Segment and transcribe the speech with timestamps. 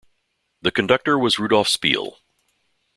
[0.63, 2.15] The conductor was Rudolph Speil.